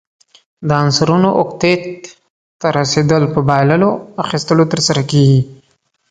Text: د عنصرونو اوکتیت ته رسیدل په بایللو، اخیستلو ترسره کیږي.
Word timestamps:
د 0.67 0.69
عنصرونو 0.83 1.29
اوکتیت 1.39 1.83
ته 2.59 2.67
رسیدل 2.79 3.23
په 3.33 3.39
بایللو، 3.49 3.91
اخیستلو 4.23 4.63
ترسره 4.71 5.01
کیږي. 5.11 5.39